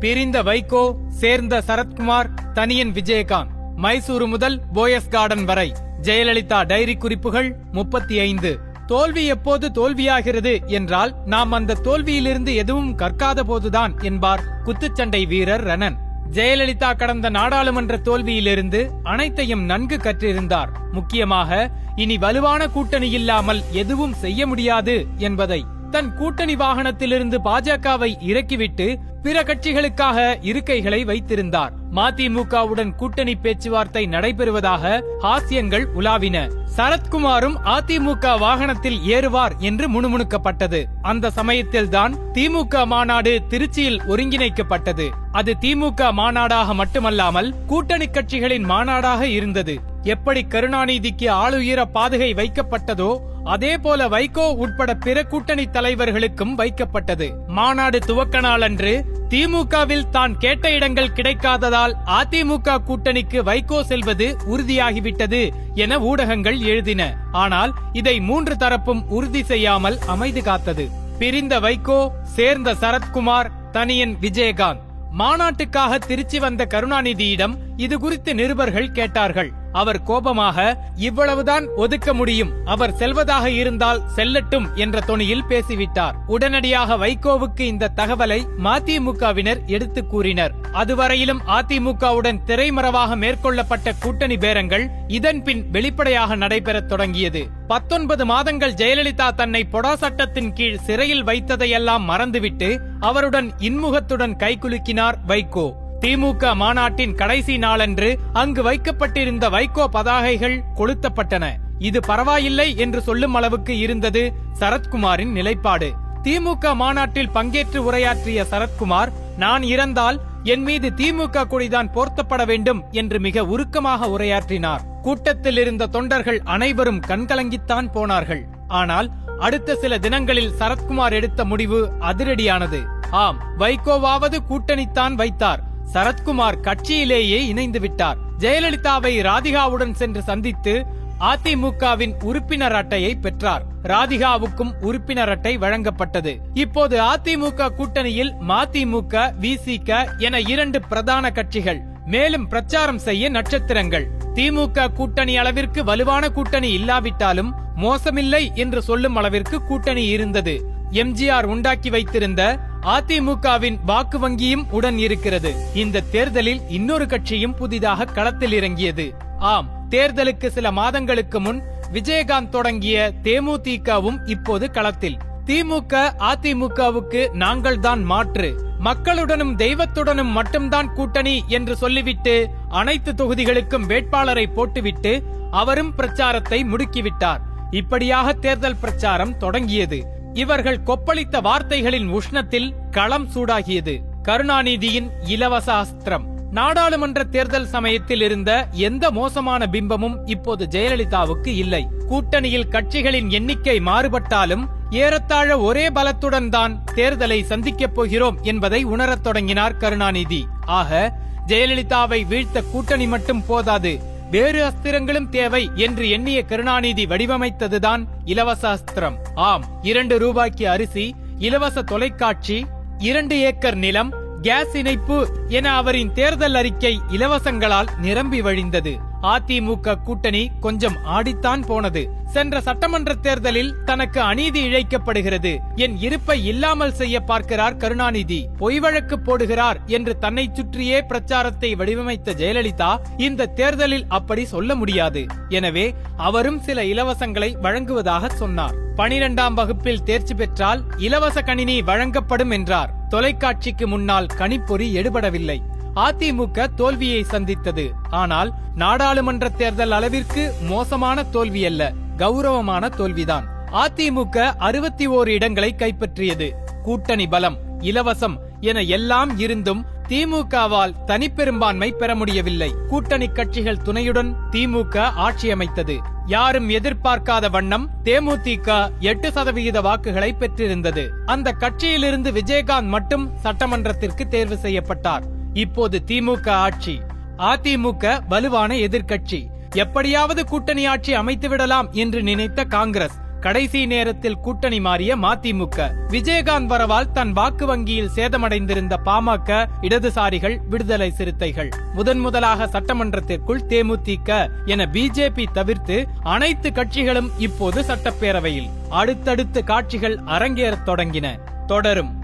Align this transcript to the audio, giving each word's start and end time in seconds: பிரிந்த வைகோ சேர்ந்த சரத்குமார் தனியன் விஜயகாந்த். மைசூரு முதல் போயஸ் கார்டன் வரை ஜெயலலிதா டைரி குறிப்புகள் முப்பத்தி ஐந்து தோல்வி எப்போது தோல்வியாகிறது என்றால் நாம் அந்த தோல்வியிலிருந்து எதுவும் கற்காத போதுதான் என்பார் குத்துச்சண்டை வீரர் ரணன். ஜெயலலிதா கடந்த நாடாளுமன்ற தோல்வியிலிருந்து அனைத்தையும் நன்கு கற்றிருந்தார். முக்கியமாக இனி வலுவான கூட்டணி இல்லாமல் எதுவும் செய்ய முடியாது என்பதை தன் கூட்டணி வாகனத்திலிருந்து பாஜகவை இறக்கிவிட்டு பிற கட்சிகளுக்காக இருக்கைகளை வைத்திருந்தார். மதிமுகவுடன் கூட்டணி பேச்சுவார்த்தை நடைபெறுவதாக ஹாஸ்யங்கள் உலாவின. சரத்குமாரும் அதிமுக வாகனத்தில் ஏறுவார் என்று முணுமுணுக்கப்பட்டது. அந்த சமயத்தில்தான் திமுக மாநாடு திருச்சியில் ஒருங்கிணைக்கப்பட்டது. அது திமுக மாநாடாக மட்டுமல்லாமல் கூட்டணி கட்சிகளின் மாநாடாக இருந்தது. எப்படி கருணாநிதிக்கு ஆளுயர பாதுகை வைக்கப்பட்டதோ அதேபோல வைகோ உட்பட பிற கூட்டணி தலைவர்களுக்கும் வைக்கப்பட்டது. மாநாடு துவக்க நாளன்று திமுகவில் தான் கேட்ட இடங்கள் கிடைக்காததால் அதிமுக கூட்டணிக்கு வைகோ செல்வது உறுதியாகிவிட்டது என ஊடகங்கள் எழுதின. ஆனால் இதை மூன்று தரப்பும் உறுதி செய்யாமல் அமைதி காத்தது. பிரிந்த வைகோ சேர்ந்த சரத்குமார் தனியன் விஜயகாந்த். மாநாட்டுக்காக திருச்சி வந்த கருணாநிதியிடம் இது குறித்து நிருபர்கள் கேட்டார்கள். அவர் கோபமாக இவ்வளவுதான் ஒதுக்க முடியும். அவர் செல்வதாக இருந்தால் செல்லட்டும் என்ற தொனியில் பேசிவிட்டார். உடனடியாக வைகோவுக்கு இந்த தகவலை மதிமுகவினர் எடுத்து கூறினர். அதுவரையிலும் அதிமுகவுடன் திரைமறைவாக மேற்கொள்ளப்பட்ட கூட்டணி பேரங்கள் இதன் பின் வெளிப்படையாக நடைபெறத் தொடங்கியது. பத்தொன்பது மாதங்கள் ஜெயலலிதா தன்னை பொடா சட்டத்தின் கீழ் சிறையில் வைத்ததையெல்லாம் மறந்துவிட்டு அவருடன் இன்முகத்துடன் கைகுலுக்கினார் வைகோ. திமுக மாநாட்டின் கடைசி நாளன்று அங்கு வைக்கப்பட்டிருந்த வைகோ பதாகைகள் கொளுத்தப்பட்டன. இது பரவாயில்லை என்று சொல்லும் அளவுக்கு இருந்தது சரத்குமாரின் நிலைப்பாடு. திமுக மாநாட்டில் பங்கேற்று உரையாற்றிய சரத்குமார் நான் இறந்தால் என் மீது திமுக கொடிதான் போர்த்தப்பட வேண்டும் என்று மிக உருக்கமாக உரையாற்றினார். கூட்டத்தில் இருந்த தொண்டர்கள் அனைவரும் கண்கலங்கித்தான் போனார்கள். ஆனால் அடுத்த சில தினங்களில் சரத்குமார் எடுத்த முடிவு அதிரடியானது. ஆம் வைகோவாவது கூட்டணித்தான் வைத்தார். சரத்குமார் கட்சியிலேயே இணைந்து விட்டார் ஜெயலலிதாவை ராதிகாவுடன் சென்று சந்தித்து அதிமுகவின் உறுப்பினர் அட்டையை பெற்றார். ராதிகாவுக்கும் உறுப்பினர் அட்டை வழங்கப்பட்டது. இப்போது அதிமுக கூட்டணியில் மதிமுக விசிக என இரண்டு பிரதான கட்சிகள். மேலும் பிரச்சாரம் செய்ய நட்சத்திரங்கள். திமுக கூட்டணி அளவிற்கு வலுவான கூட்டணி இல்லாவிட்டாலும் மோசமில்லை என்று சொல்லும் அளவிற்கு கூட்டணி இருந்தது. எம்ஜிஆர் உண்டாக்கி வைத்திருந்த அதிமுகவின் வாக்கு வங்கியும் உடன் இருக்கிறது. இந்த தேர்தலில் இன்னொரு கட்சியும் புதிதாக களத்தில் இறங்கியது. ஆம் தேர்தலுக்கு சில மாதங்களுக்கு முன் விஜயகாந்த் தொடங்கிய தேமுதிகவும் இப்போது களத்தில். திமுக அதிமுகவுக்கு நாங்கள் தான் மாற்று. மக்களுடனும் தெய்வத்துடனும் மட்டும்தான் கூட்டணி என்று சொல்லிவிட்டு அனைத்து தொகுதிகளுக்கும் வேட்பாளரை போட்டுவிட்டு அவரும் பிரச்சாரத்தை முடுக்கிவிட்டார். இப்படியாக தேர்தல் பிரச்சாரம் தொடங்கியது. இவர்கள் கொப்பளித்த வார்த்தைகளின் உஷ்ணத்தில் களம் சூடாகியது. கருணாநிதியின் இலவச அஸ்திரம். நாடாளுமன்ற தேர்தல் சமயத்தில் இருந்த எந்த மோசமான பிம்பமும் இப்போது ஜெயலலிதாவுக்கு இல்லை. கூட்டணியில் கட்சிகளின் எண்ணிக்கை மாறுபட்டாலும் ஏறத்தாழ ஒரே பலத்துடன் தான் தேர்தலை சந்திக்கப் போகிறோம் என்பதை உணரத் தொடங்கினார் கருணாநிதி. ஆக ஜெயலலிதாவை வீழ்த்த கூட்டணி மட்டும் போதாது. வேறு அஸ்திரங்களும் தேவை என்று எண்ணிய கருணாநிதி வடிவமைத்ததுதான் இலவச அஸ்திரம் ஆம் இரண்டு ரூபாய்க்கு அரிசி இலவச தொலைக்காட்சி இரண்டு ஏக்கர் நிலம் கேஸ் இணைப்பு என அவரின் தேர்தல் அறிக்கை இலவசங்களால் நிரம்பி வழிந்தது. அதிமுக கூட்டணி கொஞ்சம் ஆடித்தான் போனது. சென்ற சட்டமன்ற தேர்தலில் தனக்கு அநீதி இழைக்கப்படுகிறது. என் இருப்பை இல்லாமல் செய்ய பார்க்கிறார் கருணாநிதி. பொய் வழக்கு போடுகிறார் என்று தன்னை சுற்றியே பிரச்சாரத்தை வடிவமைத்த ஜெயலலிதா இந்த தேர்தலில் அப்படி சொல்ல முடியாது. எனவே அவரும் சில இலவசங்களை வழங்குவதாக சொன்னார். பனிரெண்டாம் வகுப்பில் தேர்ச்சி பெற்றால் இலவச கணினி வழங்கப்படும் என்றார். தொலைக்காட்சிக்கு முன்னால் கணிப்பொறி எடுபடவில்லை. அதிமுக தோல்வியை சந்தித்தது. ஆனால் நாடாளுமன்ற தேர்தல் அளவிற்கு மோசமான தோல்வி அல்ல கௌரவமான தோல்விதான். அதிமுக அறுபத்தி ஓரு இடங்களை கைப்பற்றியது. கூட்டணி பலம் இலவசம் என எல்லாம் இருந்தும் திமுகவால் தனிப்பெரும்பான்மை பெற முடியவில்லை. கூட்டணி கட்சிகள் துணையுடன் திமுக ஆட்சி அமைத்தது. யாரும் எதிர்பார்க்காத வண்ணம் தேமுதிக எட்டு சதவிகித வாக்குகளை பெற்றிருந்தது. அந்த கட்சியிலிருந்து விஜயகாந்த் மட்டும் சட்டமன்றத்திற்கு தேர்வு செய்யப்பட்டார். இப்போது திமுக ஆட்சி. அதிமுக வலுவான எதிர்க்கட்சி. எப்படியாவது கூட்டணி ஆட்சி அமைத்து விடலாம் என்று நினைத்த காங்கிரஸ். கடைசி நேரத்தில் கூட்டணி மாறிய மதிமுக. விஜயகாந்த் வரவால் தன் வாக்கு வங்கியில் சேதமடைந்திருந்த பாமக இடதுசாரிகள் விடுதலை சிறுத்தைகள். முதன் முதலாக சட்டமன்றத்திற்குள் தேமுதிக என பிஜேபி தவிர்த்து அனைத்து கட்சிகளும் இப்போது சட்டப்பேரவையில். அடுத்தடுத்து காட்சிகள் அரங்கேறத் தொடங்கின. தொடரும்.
பிரிந்த 0.00 0.42
வைகோ 0.42 0.82
சேர்ந்த 1.08 1.62
சரத்குமார் 1.66 2.28
தனியன் 2.52 2.92
விஜயகாந்த். 2.92 3.50
மைசூரு 3.76 4.26
முதல் 4.26 4.56
போயஸ் 4.74 5.08
கார்டன் 5.08 5.44
வரை 5.44 5.72
ஜெயலலிதா 6.02 6.58
டைரி 6.66 6.94
குறிப்புகள் 6.96 7.48
முப்பத்தி 7.72 8.18
ஐந்து 8.18 8.50
தோல்வி 8.86 9.24
எப்போது 9.26 9.66
தோல்வியாகிறது 9.68 10.66
என்றால் 10.66 11.12
நாம் 11.26 11.52
அந்த 11.52 11.78
தோல்வியிலிருந்து 11.82 12.54
எதுவும் 12.54 12.98
கற்காத 12.98 13.40
போதுதான் 13.40 13.92
என்பார் 14.00 14.44
குத்துச்சண்டை 14.64 15.26
வீரர் 15.26 15.64
ரணன். 15.66 15.98
ஜெயலலிதா 16.32 16.96
கடந்த 16.96 17.28
நாடாளுமன்ற 17.30 17.96
தோல்வியிலிருந்து 17.96 18.80
அனைத்தையும் 19.02 19.64
நன்கு 19.64 19.96
கற்றிருந்தார். 19.96 20.72
முக்கியமாக 20.92 21.70
இனி 21.96 22.18
வலுவான 22.18 22.68
கூட்டணி 22.68 23.10
இல்லாமல் 23.10 23.62
எதுவும் 23.72 24.14
செய்ய 24.14 24.46
முடியாது 24.46 25.06
என்பதை 25.18 25.64
தன் 25.90 26.10
கூட்டணி 26.14 26.54
வாகனத்திலிருந்து 26.56 27.38
பாஜகவை 27.44 28.10
இறக்கிவிட்டு 28.20 28.86
பிற 29.22 29.42
கட்சிகளுக்காக 29.42 30.18
இருக்கைகளை 30.42 31.04
வைத்திருந்தார். 31.04 31.72
மதிமுகவுடன் 31.94 32.94
கூட்டணி 32.94 33.34
பேச்சுவார்த்தை 33.34 34.06
நடைபெறுவதாக 34.06 35.02
ஹாஸ்யங்கள் 35.22 35.84
உலாவின. 35.94 36.50
சரத்குமாரும் 36.76 37.56
அதிமுக 37.64 38.38
வாகனத்தில் 38.38 38.98
ஏறுவார் 38.98 39.56
என்று 39.58 39.86
முணுமுணுக்கப்பட்டது. 39.88 40.84
அந்த 41.02 41.30
சமயத்தில்தான் 41.30 42.14
திமுக 42.34 42.86
மாநாடு 42.86 43.42
திருச்சியில் 43.48 44.00
ஒருங்கிணைக்கப்பட்டது. 44.06 45.08
அது 45.32 45.56
திமுக 45.60 46.12
மாநாடாக 46.12 46.74
மட்டுமல்லாமல் 46.74 47.54
கூட்டணி 47.66 48.06
கட்சிகளின் 48.06 48.64
மாநாடாக 48.64 49.22
இருந்தது. 49.22 49.80
எப்படி 50.02 50.46
கருணாநிதிக்கு 50.50 51.28
ஆளுயர 51.28 51.84
பாதுகை 51.94 52.32
வைக்கப்பட்டதோ 52.34 53.16
அதேபோல 53.44 54.08
வைகோ 54.08 54.56
உட்பட 54.56 54.94
பிற 54.94 55.22
கூட்டணி 55.22 55.64
தலைவர்களுக்கும் 55.66 56.58
வைக்கப்பட்டது. 56.58 57.46
மாநாடு 57.46 57.98
துவக்க 57.98 58.40
நாளன்று 58.40 59.04
திமுகவில் 59.28 60.10
தான் 60.10 60.38
கேட்ட 60.38 60.70
இடங்கள் 60.70 61.12
கிடைக்காததால் 61.12 61.94
அதிமுக 62.06 62.78
கூட்டணிக்கு 62.88 63.38
வைகோ 63.42 63.82
செல்வது 63.82 64.36
உறுதியாகிவிட்டது 64.50 65.50
என 65.74 65.98
ஊடகங்கள் 65.98 66.58
எழுதின. 66.58 67.16
ஆனால் 67.32 67.72
இதை 67.92 68.20
மூன்று 68.20 68.56
தரப்பும் 68.56 69.02
உறுதி 69.08 69.42
செய்யாமல் 69.42 69.98
அமைதி 70.06 70.40
காத்தது. 70.40 70.88
பிரிந்த 71.18 71.60
வைகோ 71.60 72.08
சேர்ந்த 72.22 72.74
சரத்குமார் 72.74 73.50
தனியன் 73.72 74.16
விஜயகாந்த். 74.20 74.80
மாநாட்டுக்காக 75.18 75.98
திருச்சி 75.98 76.38
வந்த 76.38 76.66
கருணாநிதியிடம் 76.70 77.56
இது 77.76 77.98
குறித்து 77.98 78.34
நிருபர்கள் 78.34 78.92
கேட்டார்கள். 78.92 79.52
அவர் 79.72 80.02
கோபமாக 80.02 80.78
இவ்வளவுதான் 80.96 81.66
ஒதுக்க 81.76 82.14
முடியும். 82.14 82.52
அவர் 82.64 82.94
செல்வதாக 82.94 83.50
இருந்தால் 83.50 84.02
செல்லட்டும் 84.16 84.74
என்ற 84.74 84.98
தொனியில் 85.06 85.46
பேசிவிட்டார். 85.48 86.12
உடனடியாக 86.26 86.96
வைகோவுக்கு 86.96 87.60
இந்த 87.60 87.90
தகவலை 87.96 88.46
மதிமுகவினர் 88.64 89.64
எடுத்து 89.66 90.06
கூறினர். 90.06 90.54
அதுவரையிலும் 90.72 91.40
அதிமுகவுடன் 91.46 92.38
திரைமறைவாக 92.46 93.16
மேற்கொள்ளப்பட்ட 93.16 93.92
கூட்டணி 94.00 94.36
பேரங்கள் 94.36 94.90
இதன் 95.06 95.42
பின் 95.42 95.70
வெளிப்படையாக 95.70 96.36
நடைபெறத் 96.36 96.88
தொடங்கியது. 96.88 97.46
பத்தொன்பது 97.68 98.26
மாதங்கள் 98.26 98.72
ஜெயலலிதா 98.72 99.34
தன்னை 99.34 99.66
பொடா 99.72 99.94
சட்டத்தின் 99.94 100.52
கீழ் 100.52 100.78
சிறையில் 100.78 101.24
வைத்ததையெல்லாம் 101.24 102.00
மறந்துவிட்டு 102.00 102.80
அவருடன் 103.00 103.52
இன்முகத்துடன் 103.58 104.36
கைகுலுக்கினார் 104.36 105.14
வைகோ. 105.26 105.72
திமுக 106.02 106.54
மாநாட்டின் 106.54 107.14
கடைசி 107.14 107.54
நாளன்று 107.58 108.18
அங்கு 108.32 108.62
வைக்கப்பட்டிருந்த 108.62 109.48
வைகோ 109.50 109.84
பதாகைகள் 109.96 110.56
கொளுத்தப்பட்டன. 110.78 111.44
இது 111.78 112.00
பரவாயில்லை 112.00 112.76
என்று 112.76 113.00
சொல்லும் 113.02 113.34
அளவுக்கு 113.34 113.78
இருந்தது 113.78 114.22
சரத்குமாரின் 114.60 115.32
நிலைப்பாடு. 115.38 115.88
திமுக 116.22 116.74
மாநாட்டில் 116.74 117.30
பங்கேற்று 117.30 117.78
உரையாற்றிய 117.88 118.46
சரத்குமார் 118.50 119.12
நான் 119.36 119.62
இறந்தால் 119.62 120.18
என் 120.44 120.62
மீது 120.62 120.88
திமுக 120.90 121.46
கொடிதான் 121.46 121.92
போர்த்தப்பட 121.94 122.42
வேண்டும் 122.46 122.82
என்று 122.90 123.20
மிக 123.20 123.44
உருக்கமாக 123.44 124.08
உரையாற்றினார். 124.16 124.84
கூட்டத்தில் 125.02 125.56
இருந்த 125.56 125.86
தொண்டர்கள் 125.86 126.40
அனைவரும் 126.44 127.00
கண்கலங்கித்தான் 127.00 127.88
போனார்கள். 127.92 128.44
ஆனால் 128.68 129.10
அடுத்த 129.38 129.74
சில 129.74 129.98
தினங்களில் 129.98 130.54
சரத்குமார் 130.58 131.12
எடுத்த 131.12 131.44
முடிவு 131.44 131.92
அதிரடியானது. 132.00 132.80
ஆம் 133.10 133.40
வைகோவாவது 133.58 134.38
கூட்டணித்தான் 134.50 135.14
வைத்தார். 135.14 135.68
சரத்குமார் 135.92 136.60
கட்சியிலேயே 136.62 137.38
இணைந்து 137.52 137.80
விட்டார் 137.80 138.18
ஜெயலலிதாவை 138.38 139.12
ராதிகாவுடன் 139.22 139.92
சென்று 139.92 140.22
சந்தித்து 140.22 140.86
அதிமுகவின் 141.20 142.14
உறுப்பினர் 142.22 142.72
அட்டையை 142.72 143.14
பெற்றார். 143.14 143.64
ராதிகாவுக்கும் 143.82 144.72
உறுப்பினர் 144.80 145.28
அட்டை 145.28 145.58
வழங்கப்பட்டது. 145.58 146.36
இப்போது 146.54 147.00
அதிமுக 147.00 147.68
கூட்டணியில் 147.78 148.32
மதிமுக 148.48 149.32
விசிக 149.40 150.18
என 150.18 150.40
இரண்டு 150.40 150.80
பிரதான 150.80 151.30
கட்சிகள். 151.30 151.80
மேலும் 152.06 152.48
பிரச்சாரம் 152.48 152.98
செய்ய 152.98 153.30
நட்சத்திரங்கள். 153.30 154.06
திமுக 154.34 154.92
கூட்டணி 154.92 155.36
அளவிற்கு 155.36 155.84
வலுவான 155.84 156.28
கூட்டணி 156.28 156.70
இல்லாவிட்டாலும் 156.72 157.54
மோசமில்லை 157.76 158.54
என்று 158.54 158.82
சொல்லும் 158.82 159.16
அளவிற்கு 159.16 159.64
கூட்டணி 159.64 160.06
இருந்தது. 160.06 160.64
எம்ஜிஆர் 160.90 161.44
உண்டாக்கி 161.44 161.90
வைத்திருந்த 161.90 162.58
அதிமுகவின் 162.82 163.78
வாக்கு 163.86 164.28
வங்கியும் 164.28 164.70
உடன் 164.70 164.98
இருக்கிறது. 164.98 165.54
இந்த 165.74 166.00
தேர்தலில் 166.00 166.60
இன்னொரு 166.68 167.06
கட்சியும் 167.06 167.54
புதிதாக 167.54 168.04
களத்தில் 168.04 168.52
இறங்கியது. 168.52 169.14
ஆம் 169.38 169.70
தேர்தலுக்கு 169.90 170.46
சில 170.46 170.72
மாதங்களுக்கு 170.72 171.40
முன் 171.40 171.62
விஜயகாந்த் 171.92 172.48
தொடங்கிய 172.48 173.12
தேமுதிகவும் 173.22 174.28
இப்போது 174.28 174.70
களத்தில். 174.70 175.18
திமுக 175.46 176.12
அதிமுகவுக்கு 176.18 177.34
நாங்கள் 177.34 177.78
தான் 177.78 178.02
மாற்று. 178.02 178.74
மக்களுடனும் 178.84 179.56
தெய்வத்துடனும் 179.56 180.30
மட்டும்தான் 180.30 180.92
கூட்டணி 180.92 181.44
என்று 181.46 181.76
சொல்லிவிட்டு 181.76 182.48
அனைத்து 182.68 183.12
தொகுதிகளுக்கும் 183.12 183.86
வேட்பாளரை 183.86 184.46
போட்டுவிட்டு 184.46 185.24
அவரும் 185.50 185.94
பிரச்சாரத்தை 185.94 186.64
முடுக்கிவிட்டார். 186.64 187.40
இப்படியாக 187.70 188.32
தேர்தல் 188.32 188.76
பிரச்சாரம் 188.76 189.36
தொடங்கியது. 189.36 190.19
இவர்கள் 190.34 190.82
கொப்பளித்த 190.82 191.40
வார்த்தைகளின் 191.40 192.14
உஷ்ணத்தில் 192.14 192.74
களம் 192.90 193.28
சூடாகியது. 193.34 194.00
கருணாநிதியின் 194.22 195.10
இலவச 195.24 195.72
அஸ்திரம். 195.72 196.24
நாடாளுமன்ற 196.50 197.24
தேர்தல் 197.24 197.66
சமயத்தில் 197.66 198.20
இருந்த 198.20 198.68
எந்த 198.72 199.10
மோசமான 199.10 199.66
பிம்பமும் 199.66 200.16
இப்போது 200.24 200.66
ஜெயலலிதாவுக்கு 200.70 201.46
இல்லை. 201.46 201.88
கூட்டணியில் 202.08 202.68
கட்சிகளின் 202.68 203.28
எண்ணிக்கை 203.28 203.80
மாறுபட்டாலும் 203.80 204.68
ஏறத்தாழ 204.90 205.58
ஒரே 205.58 205.88
பலத்துடன் 205.88 206.48
தான் 206.48 206.84
தேர்தலை 206.94 207.42
சந்திக்கப் 207.42 207.94
போகிறோம் 207.94 208.38
என்பதை 208.42 208.84
உணரத் 208.84 209.22
தொடங்கினார் 209.22 209.76
கருணாநிதி. 209.76 210.46
ஆக 210.66 211.12
ஜெயலலிதாவை 211.46 212.26
வீழ்த்த 212.26 212.62
கூட்டணி 212.62 213.06
மட்டும் 213.06 213.46
போதாது. 213.46 214.09
வேறு 214.30 214.68
அஸ்திரங்களும் 214.68 215.28
தேவை 215.28 215.70
என்று 215.74 216.08
எண்ணிய 216.10 216.44
கருணாநிதி 216.44 217.06
வடிவமைத்ததுதான் 217.06 218.02
இலவச 218.24 218.76
அஸ்திரம் 218.76 219.16
ஆம் 219.34 219.64
இரண்டு 219.82 220.18
ரூபாய்க்கு 220.18 220.68
அரிசி 220.68 221.14
இலவச 221.38 221.82
தொலைக்காட்சி 221.82 222.66
இரண்டு 222.98 223.38
ஏக்கர் 223.38 223.74
நிலம் 223.74 224.10
கேஸ் 224.42 224.74
இணைப்பு 224.74 225.18
என 225.48 225.72
அவரின் 225.76 226.12
தேர்தல் 226.12 226.54
அறிக்கை 226.54 227.00
இலவசங்களால் 227.10 227.88
நிரம்பி 227.98 228.40
வழிந்தது. 228.42 228.92
அதிமுக 229.22 230.02
கூட்டணி 230.02 230.50
கொஞ்சம் 230.60 230.96
ஆடித்தான் 231.04 231.66
போனது. 231.66 232.18
சென்ற 232.26 232.60
சட்டமன்ற 232.60 233.14
தேர்தலில் 233.14 233.74
தனக்கு 233.84 234.20
அநீதி 234.20 234.68
இழைக்கப்படுகிறது. 234.68 235.58
என் 235.76 235.96
இருப்பை 235.98 236.44
இல்லாமல் 236.44 236.94
செய்ய 236.94 237.20
பார்க்கிறார் 237.20 237.76
கருணாநிதி. 237.76 238.48
பொய் 238.58 238.78
வழக்கு 238.78 239.18
போடுகிறார் 239.18 239.76
என்று 239.86 240.18
தன்னை 240.18 240.50
சுற்றியே 240.52 241.00
பிரச்சாரத்தை 241.00 241.74
வடிவமைத்த 241.74 242.32
ஜெயலலிதா 242.32 242.96
இந்த 243.16 243.46
தேர்தலில் 243.46 244.06
அப்படி 244.08 244.44
சொல்ல 244.44 244.74
முடியாது. 244.74 245.26
எனவே 245.48 245.94
அவரும் 246.16 246.60
சில 246.60 246.82
இலவசங்களை 246.82 247.60
வழங்குவதாக 247.60 248.28
சொன்னார். 248.28 248.74
பனிரெண்டாம் 248.96 249.54
வகுப்பில் 249.54 250.02
தேர்ச்சி 250.02 250.34
பெற்றால் 250.34 250.84
இலவச 250.96 251.42
கணினி 251.42 251.82
வழங்கப்படும் 251.82 252.50
என்றார். 252.50 252.94
தொலைக்காட்சிக்கு 253.08 253.86
முன்னால் 253.86 254.26
கணிப்பொறி 254.26 254.94
எடுபடவில்லை. 254.94 255.62
அதிமுக 255.94 256.74
தோல்வியை 256.74 257.22
சந்தித்தது. 257.22 257.90
ஆனால் 258.10 258.52
நாடாளுமன்ற 258.74 259.48
தேர்தல் 259.48 259.90
அளவிற்கு 259.90 260.54
மோசமான 260.62 261.24
தோல்வி 261.24 261.64
அல்ல 261.64 261.92
கௌரவமான 262.16 262.88
தோல்விதான். 262.88 263.46
அதிமுக 263.72 264.52
அறுபத்தி 264.56 265.08
ஓரு 265.08 265.26
இடங்களை 265.26 265.74
கைப்பற்றியது. 265.78 266.50
கூட்டணி 266.82 267.26
பலம் 267.26 267.58
இலவசம் 267.78 268.36
என 268.60 268.80
எல்லாம் 268.80 269.38
இருந்தும் 269.38 269.86
திமுகவால் 270.08 270.94
தனிப்பெரும்பான்மை 271.06 271.92
பெற 271.92 272.14
முடியவில்லை. 272.14 272.72
கூட்டணி 272.88 273.26
கட்சிகள் 273.26 273.82
துணையுடன் 273.82 274.36
திமுக 274.50 274.98
ஆட்சி 274.98 275.50
அமைத்தது. 275.50 275.98
யாரும் 276.26 276.68
எதிர்பார்க்காத 276.68 277.50
வண்ணம் 277.50 277.90
தேமுதிக 278.04 278.90
எட்டு 278.98 279.32
சதவிகித 279.32 279.80
வாக்குகளை 279.80 280.32
பெற்றிருந்தது. 280.32 281.10
அந்த 281.26 281.54
கட்சியிலிருந்து 281.58 282.32
விஜயகாந்த் 282.32 282.86
மட்டும் 282.86 283.30
சட்டமன்றத்திற்கு 283.42 284.28
தேர்வு 284.28 284.56
செய்யப்பட்டார். 284.56 285.38
இப்போது 285.52 286.02
திமுக 286.06 286.50
ஆட்சி. 286.50 287.00
அதிமுக 287.38 288.20
வலுவான 288.28 288.74
எதிர்க்கட்சி. 288.74 289.46
எப்படியாவது 289.74 290.46
கூட்டணி 290.46 290.86
ஆட்சி 290.86 291.14
அமைத்து 291.14 291.48
விடலாம் 291.48 291.92
என்று 291.92 292.22
நினைத்த 292.22 292.64
காங்கிரஸ். 292.64 293.18
கடைசி 293.40 293.86
நேரத்தில் 293.86 294.36
கூட்டணி 294.36 294.80
மாறிய 294.80 295.16
மதிமுக. 295.16 295.90
விஜயகாந்த் 296.08 296.66
வரவால் 296.66 297.10
தன் 297.10 297.32
வாக்கு 297.32 297.66
வங்கியில் 297.66 298.10
சேதமடைந்திருந்த 298.14 298.96
பாமக 299.04 299.66
இடதுசாரிகள் 299.80 300.58
விடுதலை 300.68 301.10
சிறுத்தைகள். 301.10 301.68
முதன் 301.94 302.18
முதலாக 302.18 302.66
சட்டமன்றத்திற்குள் 302.66 303.60
தேமுதிக 303.68 304.48
என 304.64 304.88
பிஜேபி 304.92 305.46
தவிர்த்து 305.52 306.08
அனைத்து 306.22 306.70
கட்சிகளும் 306.70 307.30
இப்போது 307.38 307.82
சட்டப்பேரவையில். 307.82 308.70
அடுத்தடுத்து 308.88 309.64
காட்சிகள் 309.64 310.16
அரங்கேறத் 310.16 310.86
தொடங்கின. 310.86 311.38
தொடரும். 311.66 312.19